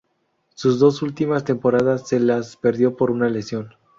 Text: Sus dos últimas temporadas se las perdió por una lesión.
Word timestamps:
Sus 0.55 0.79
dos 0.79 1.03
últimas 1.03 1.43
temporadas 1.43 2.07
se 2.07 2.19
las 2.19 2.57
perdió 2.57 2.97
por 2.97 3.11
una 3.11 3.29
lesión. 3.29 3.75